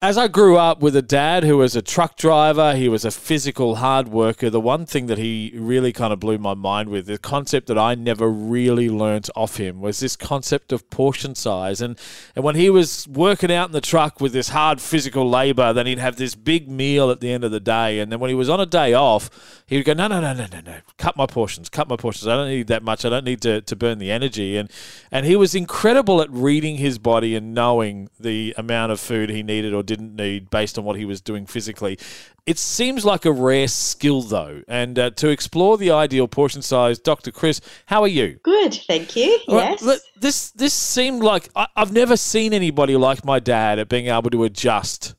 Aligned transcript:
as 0.00 0.16
I 0.16 0.28
grew 0.28 0.56
up 0.56 0.80
with 0.80 0.94
a 0.94 1.02
dad 1.02 1.42
who 1.42 1.56
was 1.56 1.74
a 1.74 1.82
truck 1.82 2.16
driver, 2.16 2.76
he 2.76 2.88
was 2.88 3.04
a 3.04 3.10
physical 3.10 3.76
hard 3.76 4.06
worker. 4.06 4.48
The 4.48 4.60
one 4.60 4.86
thing 4.86 5.06
that 5.06 5.18
he 5.18 5.52
really 5.56 5.92
kind 5.92 6.12
of 6.12 6.20
blew 6.20 6.38
my 6.38 6.54
mind 6.54 6.88
with, 6.88 7.06
the 7.06 7.18
concept 7.18 7.66
that 7.66 7.76
I 7.76 7.96
never 7.96 8.30
really 8.30 8.88
learnt 8.88 9.28
off 9.34 9.56
him, 9.56 9.80
was 9.80 9.98
this 9.98 10.14
concept 10.14 10.70
of 10.70 10.88
portion 10.88 11.34
size. 11.34 11.80
And 11.80 11.98
and 12.36 12.44
when 12.44 12.54
he 12.54 12.70
was 12.70 13.08
working 13.08 13.50
out 13.50 13.70
in 13.70 13.72
the 13.72 13.80
truck 13.80 14.20
with 14.20 14.32
this 14.32 14.50
hard 14.50 14.80
physical 14.80 15.28
labor, 15.28 15.72
then 15.72 15.86
he'd 15.86 15.98
have 15.98 16.14
this 16.14 16.36
big 16.36 16.68
meal 16.68 17.10
at 17.10 17.18
the 17.20 17.32
end 17.32 17.42
of 17.42 17.50
the 17.50 17.58
day. 17.58 17.98
And 17.98 18.12
then 18.12 18.20
when 18.20 18.28
he 18.28 18.36
was 18.36 18.48
on 18.48 18.60
a 18.60 18.66
day 18.66 18.94
off, 18.94 19.28
he 19.66 19.78
would 19.78 19.84
go, 19.84 19.94
no, 19.94 20.06
no, 20.06 20.20
no, 20.20 20.32
no, 20.32 20.46
no, 20.52 20.60
no, 20.60 20.76
cut 20.98 21.16
my 21.16 21.26
portions, 21.26 21.68
cut 21.68 21.88
my 21.88 21.96
portions. 21.96 22.28
I 22.28 22.36
don't 22.36 22.48
need 22.48 22.68
that 22.68 22.84
much. 22.84 23.04
I 23.04 23.08
don't 23.08 23.24
need 23.24 23.42
to, 23.42 23.62
to 23.62 23.74
burn 23.74 23.98
the 23.98 24.12
energy. 24.12 24.56
And 24.58 24.70
and 25.10 25.26
he 25.26 25.34
was 25.34 25.56
incredible 25.56 26.22
at 26.22 26.30
reading 26.30 26.76
his 26.76 27.00
body 27.00 27.34
and 27.34 27.52
knowing 27.52 28.10
the 28.20 28.54
amount 28.56 28.92
of 28.92 29.00
food 29.00 29.30
he 29.30 29.42
needed 29.42 29.74
or 29.74 29.82
didn't 29.88 30.14
need 30.14 30.50
based 30.50 30.78
on 30.78 30.84
what 30.84 30.96
he 30.96 31.04
was 31.04 31.20
doing 31.20 31.46
physically. 31.46 31.98
It 32.46 32.58
seems 32.58 33.04
like 33.04 33.24
a 33.24 33.32
rare 33.32 33.66
skill, 33.66 34.22
though. 34.22 34.62
And 34.68 34.98
uh, 34.98 35.10
to 35.10 35.28
explore 35.28 35.76
the 35.76 35.90
ideal 35.90 36.28
portion 36.28 36.62
size, 36.62 36.98
Dr. 36.98 37.32
Chris, 37.32 37.60
how 37.86 38.02
are 38.02 38.08
you? 38.08 38.38
Good, 38.44 38.74
thank 38.86 39.16
you. 39.16 39.38
Yes. 39.48 39.82
Well, 39.82 39.98
this 40.16 40.50
this 40.52 40.74
seemed 40.74 41.22
like 41.22 41.48
I, 41.56 41.66
I've 41.74 41.92
never 41.92 42.16
seen 42.16 42.52
anybody 42.52 42.96
like 42.96 43.24
my 43.24 43.40
dad 43.40 43.78
at 43.78 43.88
being 43.88 44.06
able 44.06 44.30
to 44.30 44.44
adjust, 44.44 45.14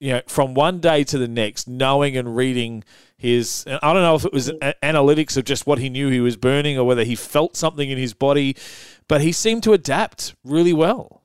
you 0.00 0.14
know, 0.14 0.22
from 0.26 0.54
one 0.54 0.80
day 0.80 1.04
to 1.04 1.18
the 1.18 1.28
next, 1.28 1.68
knowing 1.68 2.16
and 2.16 2.34
reading 2.34 2.82
his. 3.16 3.64
I 3.66 3.92
don't 3.92 4.02
know 4.02 4.16
if 4.16 4.24
it 4.24 4.32
was 4.32 4.48
a- 4.48 4.74
analytics 4.82 5.36
of 5.36 5.44
just 5.44 5.66
what 5.66 5.78
he 5.78 5.88
knew 5.88 6.08
he 6.08 6.20
was 6.20 6.36
burning 6.36 6.78
or 6.78 6.84
whether 6.84 7.04
he 7.04 7.14
felt 7.14 7.56
something 7.56 7.88
in 7.90 7.98
his 7.98 8.14
body, 8.14 8.56
but 9.08 9.20
he 9.20 9.32
seemed 9.32 9.62
to 9.64 9.72
adapt 9.72 10.34
really 10.44 10.72
well. 10.72 11.22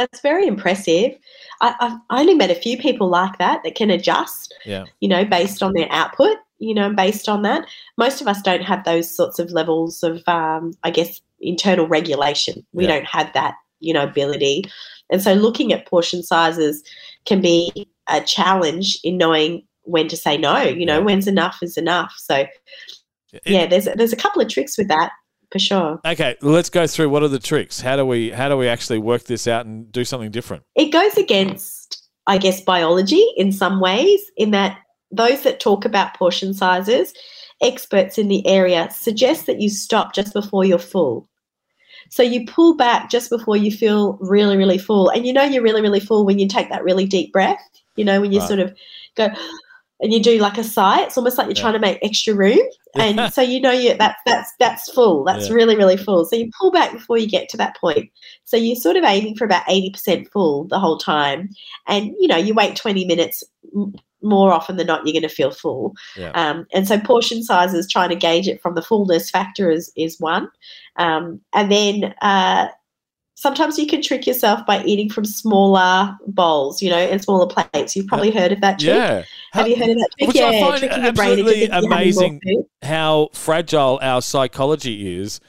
That's 0.00 0.20
very 0.22 0.46
impressive. 0.46 1.12
I, 1.60 1.74
I've 1.78 1.98
only 2.18 2.32
met 2.32 2.50
a 2.50 2.54
few 2.54 2.78
people 2.78 3.08
like 3.10 3.36
that 3.36 3.60
that 3.64 3.74
can 3.74 3.90
adjust, 3.90 4.54
Yeah. 4.64 4.86
you 5.00 5.08
know, 5.10 5.26
based 5.26 5.62
on 5.62 5.74
their 5.74 5.88
output, 5.92 6.38
you 6.58 6.72
know, 6.72 6.90
based 6.90 7.28
on 7.28 7.42
that. 7.42 7.66
Most 7.98 8.22
of 8.22 8.26
us 8.26 8.40
don't 8.40 8.62
have 8.62 8.84
those 8.84 9.14
sorts 9.14 9.38
of 9.38 9.50
levels 9.50 10.02
of, 10.02 10.22
um, 10.26 10.72
I 10.84 10.90
guess, 10.90 11.20
internal 11.42 11.86
regulation. 11.86 12.64
We 12.72 12.84
Yeah. 12.84 12.92
don't 12.96 13.04
have 13.04 13.30
that, 13.34 13.56
you 13.80 13.92
know, 13.92 14.04
ability. 14.04 14.64
And 15.10 15.20
so 15.20 15.34
looking 15.34 15.70
at 15.70 15.86
portion 15.86 16.22
sizes 16.22 16.82
can 17.26 17.42
be 17.42 17.86
a 18.08 18.22
challenge 18.22 18.98
in 19.04 19.18
knowing 19.18 19.66
when 19.82 20.08
to 20.08 20.16
say 20.16 20.38
no, 20.38 20.62
you 20.62 20.86
know, 20.86 20.98
Yeah. 21.00 21.04
when's 21.04 21.26
enough 21.28 21.58
is 21.60 21.76
enough. 21.76 22.14
So, 22.16 22.46
yeah, 23.44 23.66
there's, 23.66 23.84
there's 23.96 24.14
a 24.14 24.16
couple 24.16 24.40
of 24.40 24.48
tricks 24.48 24.78
with 24.78 24.88
that 24.88 25.12
for 25.52 25.58
sure. 25.58 26.00
Okay, 26.06 26.36
let's 26.42 26.70
go 26.70 26.86
through 26.86 27.10
what 27.10 27.22
are 27.22 27.28
the 27.28 27.38
tricks. 27.38 27.80
How 27.80 27.96
do 27.96 28.06
we 28.06 28.30
how 28.30 28.48
do 28.48 28.56
we 28.56 28.68
actually 28.68 28.98
work 28.98 29.24
this 29.24 29.46
out 29.46 29.66
and 29.66 29.90
do 29.90 30.04
something 30.04 30.30
different? 30.30 30.62
it 30.76 30.90
goes 30.92 31.16
against, 31.16 32.08
I 32.26 32.38
guess, 32.38 32.60
biology 32.60 33.24
in 33.36 33.52
some 33.52 33.80
ways, 33.80 34.20
in 34.36 34.50
that 34.52 34.78
those 35.10 35.42
that 35.42 35.58
talk 35.60 35.84
about 35.84 36.14
portion 36.14 36.54
sizes, 36.54 37.12
experts 37.62 38.16
in 38.18 38.28
the 38.28 38.46
area, 38.46 38.88
suggest 38.90 39.46
that 39.46 39.60
you 39.60 39.68
stop 39.68 40.14
just 40.14 40.32
before 40.32 40.64
you're 40.64 40.78
full. 40.78 41.28
So 42.10 42.22
you 42.22 42.46
pull 42.46 42.76
back 42.76 43.10
just 43.10 43.30
before 43.30 43.56
you 43.56 43.70
feel 43.70 44.18
really, 44.20 44.56
really 44.56 44.78
full. 44.78 45.10
And 45.10 45.26
you 45.26 45.32
know 45.32 45.44
you're 45.44 45.62
really, 45.62 45.82
really 45.82 46.00
full 46.00 46.24
when 46.24 46.38
you 46.38 46.48
take 46.48 46.68
that 46.70 46.82
really 46.84 47.06
deep 47.06 47.32
breath, 47.32 47.60
you 47.96 48.04
know, 48.04 48.20
when 48.20 48.32
you 48.32 48.40
Right. 48.40 48.48
sort 48.48 48.60
of 48.60 48.74
go 49.16 49.28
and 50.00 50.12
you 50.12 50.20
do 50.22 50.38
like 50.38 50.58
a 50.58 50.64
sigh. 50.64 51.02
It's 51.02 51.16
almost 51.18 51.36
like 51.38 51.46
you're 51.46 51.56
Yeah. 51.56 51.62
trying 51.62 51.72
to 51.74 51.78
make 51.78 51.98
extra 52.02 52.34
room. 52.34 52.58
And 52.96 53.32
so 53.32 53.40
you 53.40 53.60
know 53.60 53.70
you 53.70 53.94
that's 53.96 54.18
that's 54.26 54.52
that's 54.58 54.90
full. 54.90 55.22
That's 55.22 55.48
Yeah. 55.48 55.54
really, 55.54 55.76
really 55.76 55.96
full. 55.96 56.24
So 56.24 56.34
you 56.34 56.50
pull 56.60 56.72
back 56.72 56.90
before 56.92 57.18
you 57.18 57.28
get 57.28 57.48
to 57.50 57.56
that 57.58 57.76
point. 57.76 58.10
So 58.44 58.56
you're 58.56 58.74
sort 58.74 58.96
of 58.96 59.04
aiming 59.04 59.36
for 59.36 59.44
about 59.44 59.62
80% 59.66 60.28
full 60.32 60.64
the 60.64 60.80
whole 60.80 60.98
time. 60.98 61.50
And, 61.86 62.12
you 62.18 62.26
know, 62.26 62.36
you 62.36 62.52
wait 62.52 62.74
20 62.74 63.04
minutes, 63.04 63.44
more 64.22 64.52
often 64.52 64.76
than 64.76 64.88
not, 64.88 65.06
you're 65.06 65.12
going 65.12 65.22
to 65.22 65.28
feel 65.28 65.52
full. 65.52 65.94
Yeah. 66.16 66.30
Um, 66.32 66.66
and 66.74 66.88
so 66.88 66.98
portion 66.98 67.44
sizes, 67.44 67.88
trying 67.88 68.08
to 68.08 68.16
gauge 68.16 68.48
it 68.48 68.60
from 68.60 68.74
the 68.74 68.82
fullness 68.82 69.30
factor 69.30 69.70
is, 69.70 69.92
is 69.96 70.18
one. 70.18 70.48
Um, 70.96 71.40
and 71.54 71.70
then 71.70 72.12
uh, 72.22 72.66
sometimes 73.40 73.78
you 73.78 73.86
can 73.86 74.02
trick 74.02 74.26
yourself 74.26 74.66
by 74.66 74.84
eating 74.84 75.08
from 75.08 75.24
smaller 75.24 76.14
bowls, 76.26 76.82
you 76.82 76.90
know, 76.90 76.98
and 76.98 77.22
smaller 77.22 77.46
plates. 77.46 77.96
You've 77.96 78.06
probably 78.06 78.30
heard 78.30 78.52
of 78.52 78.60
that 78.60 78.78
trick. 78.78 78.94
Yeah. 78.94 79.22
Have 79.52 79.66
you 79.66 79.76
heard 79.76 79.88
of 79.88 79.96
that 79.96 80.10
trick? 80.18 80.28
Which 80.28 80.36
I 80.36 80.50
yeah, 80.50 80.68
find 80.68 80.80
brain 80.80 80.90
into 80.90 81.08
absolutely 81.08 81.52
thinking 81.52 81.60
you're 81.62 81.74
having 81.74 81.88
more 81.88 81.98
amazing 81.98 82.40
how 82.82 83.30
fragile 83.32 83.98
our 84.02 84.20
psychology 84.20 85.16
is 85.18 85.40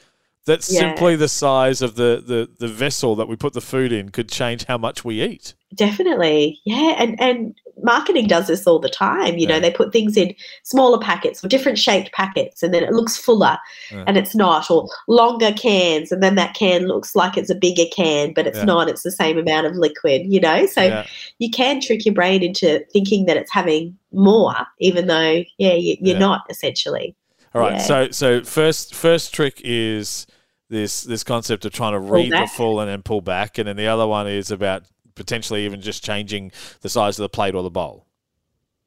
that 0.46 0.66
Yeah. 0.70 0.80
simply 0.80 1.16
the 1.16 1.28
size 1.28 1.82
of 1.82 1.96
the, 1.96 2.24
the, 2.26 2.48
the 2.58 2.72
vessel 2.72 3.14
that 3.16 3.28
we 3.28 3.36
put 3.36 3.52
the 3.52 3.60
food 3.60 3.92
in 3.92 4.08
could 4.08 4.30
change 4.30 4.64
how 4.64 4.78
much 4.78 5.04
we 5.04 5.22
eat. 5.22 5.52
Definitely. 5.74 6.60
Yeah. 6.64 6.94
And 6.98 7.20
and 7.20 7.54
marketing 7.82 8.26
does 8.26 8.46
this 8.46 8.66
all 8.66 8.78
the 8.78 8.88
time. 8.88 9.38
You 9.38 9.46
know, 9.46 9.60
they 9.60 9.70
put 9.70 9.92
things 9.92 10.16
in 10.16 10.34
smaller 10.62 10.98
packets 10.98 11.44
or 11.44 11.48
different 11.48 11.78
shaped 11.78 12.12
packets 12.12 12.62
and 12.62 12.72
then 12.72 12.82
it 12.82 12.92
looks 12.92 13.16
fuller 13.16 13.58
and 13.90 14.16
it's 14.16 14.34
not, 14.34 14.70
or 14.70 14.88
longer 15.08 15.52
cans 15.52 16.12
and 16.12 16.22
then 16.22 16.34
that 16.34 16.54
can 16.54 16.86
looks 16.86 17.14
like 17.14 17.36
it's 17.36 17.50
a 17.50 17.54
bigger 17.54 17.84
can, 17.94 18.32
but 18.32 18.46
it's 18.46 18.58
Yeah. 18.58 18.64
not, 18.64 18.88
it's 18.88 19.02
the 19.02 19.10
same 19.10 19.38
amount 19.38 19.66
of 19.66 19.74
liquid, 19.76 20.22
you 20.26 20.40
know? 20.40 20.66
So 20.66 20.82
yeah. 20.82 21.06
you 21.38 21.50
can 21.50 21.80
trick 21.80 22.04
your 22.04 22.14
brain 22.14 22.42
into 22.42 22.84
thinking 22.92 23.26
that 23.26 23.36
it's 23.36 23.52
having 23.52 23.96
more, 24.12 24.54
even 24.78 25.06
though, 25.06 25.42
yeah, 25.58 25.74
you, 25.74 25.96
you're 26.00 26.14
Yeah. 26.14 26.18
not 26.18 26.42
essentially. 26.50 27.14
All 27.54 27.60
right. 27.60 27.80
So 27.80 28.10
so 28.10 28.42
first 28.42 28.94
first 28.94 29.34
trick 29.34 29.60
is 29.62 30.26
this 30.70 31.02
this 31.02 31.22
concept 31.22 31.64
of 31.66 31.72
trying 31.72 31.92
to 31.92 31.98
read 31.98 32.32
the 32.32 32.46
full 32.46 32.80
and 32.80 32.88
then 32.88 33.02
pull 33.02 33.20
back, 33.20 33.58
and 33.58 33.68
then 33.68 33.76
the 33.76 33.86
other 33.86 34.06
one 34.06 34.26
is 34.26 34.50
about 34.50 34.84
potentially 35.14 35.64
even 35.64 35.80
just 35.80 36.04
changing 36.04 36.52
the 36.80 36.88
size 36.88 37.18
of 37.18 37.22
the 37.22 37.28
plate 37.28 37.54
or 37.54 37.62
the 37.62 37.70
bowl. 37.70 38.06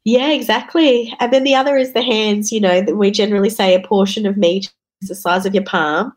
Yeah, 0.04 0.30
exactly. 0.30 1.14
And 1.20 1.34
then 1.34 1.44
the 1.44 1.56
other 1.56 1.78
is 1.78 1.94
the 1.94 2.02
hands, 2.04 2.52
you 2.52 2.60
know, 2.62 2.82
that 2.82 2.96
we 2.96 3.10
generally 3.12 3.50
say 3.50 3.74
a 3.74 3.80
portion 3.86 4.26
of 4.26 4.38
meat 4.38 4.72
is 5.02 5.10
the 5.10 5.16
size 5.16 5.46
of 5.46 5.56
your 5.56 5.64
palm. 5.64 6.14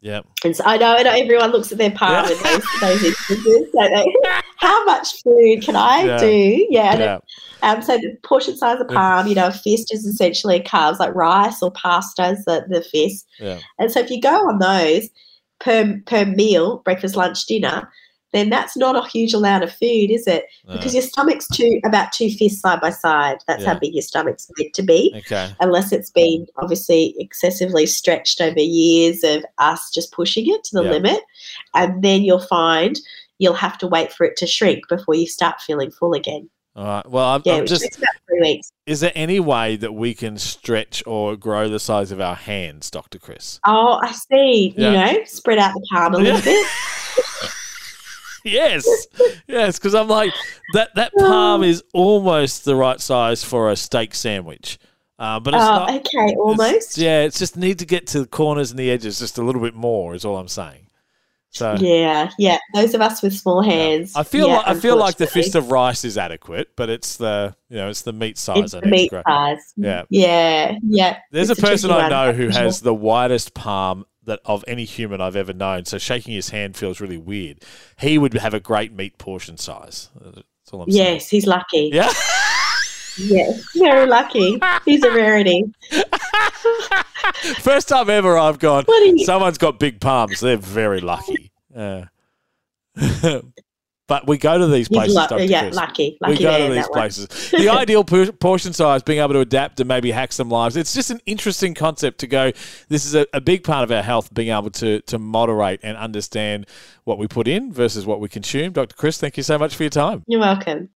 Yeah. 0.00 0.20
And 0.44 0.54
so 0.56 0.62
I 0.66 0.76
know, 0.76 0.94
I 0.96 1.02
know 1.02 1.12
everyone 1.12 1.50
looks 1.52 1.70
at 1.72 1.78
their 1.78 1.90
palm 1.90 2.26
Yeah. 2.28 2.32
in 2.36 2.42
those, 2.42 2.62
those 2.80 3.04
instances. 3.04 3.72
They, 3.72 4.14
how 4.56 4.84
much 4.84 5.22
food 5.22 5.62
can 5.62 5.76
I 5.76 6.02
Yeah. 6.04 6.18
do? 6.18 6.66
Yeah. 6.70 6.90
and 6.92 7.00
Yeah. 7.00 7.18
Um, 7.62 7.82
so 7.82 7.96
the 7.96 8.16
portion 8.22 8.56
size 8.56 8.80
of 8.80 8.88
palm, 8.88 9.26
you 9.26 9.34
know, 9.34 9.46
a 9.48 9.52
fist 9.52 9.92
is 9.94 10.04
essentially 10.04 10.60
carbs 10.60 10.98
like 10.98 11.14
rice 11.14 11.62
or 11.62 11.70
pasta 11.72 12.30
is 12.30 12.44
the, 12.44 12.66
the 12.68 12.82
fist. 12.82 13.26
Yeah. 13.38 13.60
And 13.78 13.90
so 13.90 14.00
if 14.00 14.10
you 14.10 14.20
go 14.20 14.48
on 14.48 14.58
those 14.58 15.08
per 15.60 16.00
per 16.06 16.24
meal, 16.26 16.78
breakfast, 16.84 17.16
lunch, 17.16 17.46
dinner, 17.46 17.90
then 18.36 18.50
that's 18.50 18.76
not 18.76 18.94
a 18.96 19.08
huge 19.08 19.32
amount 19.34 19.64
of 19.64 19.70
food, 19.72 20.10
is 20.10 20.26
it? 20.26 20.44
Because 20.70 20.92
your 20.94 21.02
stomach's 21.02 21.48
two 21.48 21.80
about 21.84 22.12
two 22.12 22.28
fists 22.30 22.60
side 22.60 22.80
by 22.80 22.90
side. 22.90 23.38
That's 23.48 23.62
Yeah. 23.62 23.72
how 23.74 23.78
big 23.78 23.94
your 23.94 24.02
stomach's 24.02 24.48
meant 24.58 24.74
to 24.74 24.82
be 24.82 25.12
Okay. 25.18 25.50
unless 25.60 25.92
it's 25.92 26.10
been 26.10 26.46
obviously 26.58 27.14
excessively 27.18 27.86
stretched 27.86 28.40
over 28.40 28.60
years 28.60 29.24
of 29.24 29.44
us 29.58 29.90
just 29.94 30.12
pushing 30.12 30.44
it 30.52 30.62
to 30.64 30.76
the 30.76 30.84
Yeah. 30.84 30.90
limit. 30.90 31.20
And 31.74 32.02
then 32.02 32.22
you'll 32.22 32.38
find 32.46 32.98
you'll 33.38 33.52
have 33.54 33.76
to 33.78 33.86
wait 33.86 34.12
for 34.12 34.24
it 34.24 34.34
to 34.36 34.46
shrink 34.46 34.88
before 34.88 35.14
you 35.14 35.26
start 35.26 35.60
feeling 35.60 35.90
full 35.90 36.14
again. 36.14 36.48
All 36.74 36.84
right. 36.84 37.06
Well, 37.10 37.24
I'm, 37.26 37.42
Yeah, 37.44 37.54
I'm 37.54 37.66
just. 37.66 37.84
about 37.96 38.08
three 38.28 38.40
weeks. 38.40 38.70
Is 38.86 39.00
there 39.00 39.12
any 39.14 39.40
way 39.40 39.76
that 39.76 39.92
we 39.94 40.14
can 40.14 40.38
stretch 40.38 41.02
or 41.06 41.36
grow 41.36 41.68
the 41.68 41.78
size 41.78 42.10
of 42.12 42.20
our 42.20 42.34
hands, 42.34 42.90
Doctor 42.90 43.18
Chris? 43.18 43.60
Oh, 43.66 43.98
I 44.02 44.12
see. 44.12 44.74
Yeah. 44.76 45.10
You 45.12 45.18
know, 45.18 45.24
spread 45.24 45.58
out 45.58 45.74
the 45.74 45.86
palm 45.92 46.14
a 46.14 46.18
little 46.18 46.40
bit. 46.40 46.66
Yes, 48.46 48.86
yes, 49.46 49.78
because 49.78 49.94
I'm 49.94 50.08
like 50.08 50.32
that. 50.74 50.94
That 50.94 51.12
palm 51.18 51.62
is 51.62 51.82
almost 51.92 52.64
the 52.64 52.76
right 52.76 53.00
size 53.00 53.42
for 53.44 53.70
a 53.70 53.76
steak 53.76 54.14
sandwich, 54.14 54.78
uh, 55.18 55.40
but 55.40 55.54
it's 55.54 55.62
Oh, 55.62 55.66
not. 55.66 55.88
okay, 55.90 56.24
it's- 56.26 56.36
almost. 56.38 56.98
yeah, 56.98 57.22
it's 57.22 57.38
just 57.38 57.56
need 57.56 57.78
to 57.80 57.86
get 57.86 58.06
to 58.08 58.20
the 58.20 58.26
corners 58.26 58.70
and 58.70 58.78
the 58.78 58.90
edges 58.90 59.18
just 59.18 59.38
a 59.38 59.42
little 59.42 59.60
bit 59.62 59.74
more. 59.74 60.14
Is 60.14 60.24
all 60.24 60.36
I'm 60.36 60.48
saying. 60.48 60.82
So 61.50 61.74
Yeah, 61.78 62.30
yeah. 62.38 62.58
Those 62.74 62.92
of 62.92 63.00
us 63.00 63.22
with 63.22 63.32
small 63.32 63.62
hands. 63.62 64.12
I 64.14 64.24
feel 64.24 64.46
yeah, 64.48 64.56
like 64.58 64.68
I 64.68 64.74
feel 64.74 64.96
like 64.96 65.16
the 65.16 65.26
fist 65.26 65.54
of 65.54 65.70
rice 65.70 66.04
is 66.04 66.18
adequate, 66.18 66.68
but 66.76 66.90
it's 66.90 67.16
the 67.16 67.56
you 67.70 67.76
know 67.78 67.88
it's 67.88 68.02
the 68.02 68.12
meat 68.12 68.36
size. 68.36 68.58
It's 68.58 68.74
I 68.74 68.80
the 68.80 68.86
meat 68.88 69.10
size. 69.10 69.72
Yeah. 69.76 70.02
Yeah, 70.10 70.76
yeah. 70.86 71.18
There's 71.32 71.48
It's 71.48 71.58
a 71.58 71.62
person 71.62 71.88
tricky 71.88 72.00
I 72.04 72.08
one, 72.08 72.10
know 72.10 72.32
who 72.34 72.46
for 72.48 72.52
sure. 72.52 72.62
has 72.62 72.80
the 72.82 72.92
widest 72.94 73.54
palm 73.54 74.04
that 74.26 74.40
of 74.44 74.64
any 74.68 74.84
human 74.84 75.20
I've 75.20 75.36
ever 75.36 75.52
known. 75.52 75.84
So 75.86 75.98
shaking 75.98 76.34
his 76.34 76.50
hand 76.50 76.76
feels 76.76 77.00
really 77.00 77.16
weird. 77.18 77.62
He 77.98 78.18
would 78.18 78.34
have 78.34 78.54
a 78.54 78.60
great 78.60 78.92
meat 78.92 79.18
portion 79.18 79.56
size. 79.56 80.10
That's 80.20 80.72
all 80.72 80.82
I'm 80.82 80.90
saying. 80.90 81.14
Yes, 81.14 81.28
he's 81.28 81.46
lucky. 81.46 81.90
Yeah. 81.92 82.12
Yes, 83.18 83.64
very 83.74 84.06
lucky. 84.06 84.60
He's 84.84 85.02
a 85.02 85.10
rarity. 85.10 85.64
First 87.60 87.88
time 87.88 88.10
ever 88.10 88.36
I've 88.36 88.58
gone. 88.58 88.84
You? 88.86 89.24
Someone's 89.24 89.56
got 89.56 89.78
big 89.78 90.00
palms. 90.00 90.40
They're 90.40 90.58
very 90.58 91.00
lucky. 91.00 91.50
Yeah. 91.74 93.40
But 94.08 94.28
we 94.28 94.38
go 94.38 94.56
to 94.56 94.68
these 94.68 94.88
places, 94.88 95.14
Dr. 95.16 95.44
yeah, 95.44 95.62
Chris. 95.62 95.74
lucky, 95.74 96.16
lucky 96.20 96.34
we 96.34 96.38
go 96.38 96.68
to 96.68 96.72
these 96.72 96.88
places. 96.88 97.50
the 97.50 97.68
ideal 97.70 98.04
por- 98.04 98.30
portion 98.30 98.72
size, 98.72 99.02
being 99.02 99.18
able 99.18 99.32
to 99.32 99.40
adapt 99.40 99.80
and 99.80 99.88
maybe 99.88 100.12
hack 100.12 100.32
some 100.32 100.48
lives. 100.48 100.76
It's 100.76 100.94
just 100.94 101.10
an 101.10 101.20
interesting 101.26 101.74
concept 101.74 102.18
to 102.18 102.28
go. 102.28 102.52
This 102.88 103.04
is 103.04 103.16
a, 103.16 103.26
a 103.32 103.40
big 103.40 103.64
part 103.64 103.82
of 103.82 103.90
our 103.90 104.02
health, 104.02 104.32
being 104.32 104.50
able 104.56 104.70
to 104.70 105.00
to 105.00 105.18
moderate 105.18 105.80
and 105.82 105.96
understand 105.96 106.66
what 107.04 107.18
we 107.18 107.26
put 107.26 107.48
in 107.48 107.72
versus 107.72 108.06
what 108.06 108.20
we 108.20 108.28
consume. 108.28 108.72
Dr. 108.72 108.94
Chris, 108.94 109.18
thank 109.18 109.36
you 109.36 109.42
so 109.42 109.58
much 109.58 109.74
for 109.74 109.82
your 109.82 109.90
time. 109.90 110.22
You're 110.26 110.40
welcome. 110.40 110.88